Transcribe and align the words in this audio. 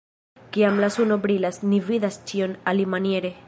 Kiam 0.55 0.79
la 0.83 0.89
suno 0.95 1.17
brilas, 1.27 1.61
ni 1.73 1.81
vidas 1.91 2.19
ĉion 2.33 2.57
alimaniere. 2.73 3.37